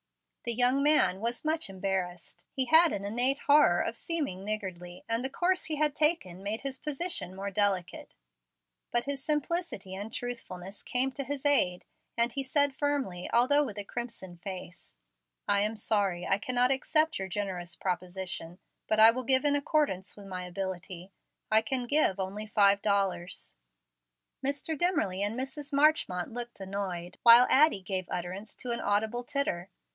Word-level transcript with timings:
The 0.45 0.53
young 0.55 0.81
man 0.81 1.19
was 1.19 1.45
much 1.45 1.69
embarrassed. 1.69 2.47
He 2.51 2.65
had 2.65 2.91
an 2.91 3.05
innate 3.05 3.41
horror 3.41 3.79
of 3.79 3.95
seeming 3.95 4.43
niggardly, 4.43 5.03
and 5.07 5.23
the 5.23 5.29
course 5.29 5.65
he 5.65 5.75
had 5.75 5.95
taken 5.95 6.41
made 6.41 6.61
his 6.61 6.79
position 6.79 7.35
more 7.35 7.51
delicate. 7.51 8.15
But 8.89 9.03
his 9.03 9.23
simplicity 9.23 9.93
and 9.93 10.11
truthfulness 10.11 10.81
came 10.81 11.11
to 11.11 11.23
his 11.23 11.45
aid, 11.45 11.85
and 12.17 12.31
he 12.31 12.41
said 12.41 12.73
firmly, 12.73 13.29
although 13.31 13.63
with 13.63 13.77
a 13.77 13.83
crimson 13.83 14.37
face, 14.37 14.95
"I 15.47 15.59
am 15.61 15.75
sorry 15.75 16.25
I 16.25 16.39
cannot 16.39 16.71
accept 16.71 17.19
your 17.19 17.27
generous 17.27 17.75
proposition, 17.75 18.57
but 18.87 18.99
I 18.99 19.11
will 19.11 19.23
give 19.23 19.45
in 19.45 19.55
accordance 19.55 20.17
with 20.17 20.25
my 20.25 20.45
ability. 20.45 21.11
I 21.51 21.61
can 21.61 21.85
give 21.85 22.19
only 22.19 22.47
five 22.47 22.81
dollars." 22.81 23.55
Mr. 24.43 24.75
Dimmerly 24.75 25.21
and 25.21 25.39
Mrs. 25.39 25.71
Marchmont 25.71 26.33
looked 26.33 26.59
annoyed, 26.59 27.19
while 27.21 27.45
Addie 27.51 27.83
gave 27.83 28.09
utterance 28.09 28.55
to 28.55 28.71
an 28.71 28.81
audible 28.81 29.23
titter. 29.23 29.69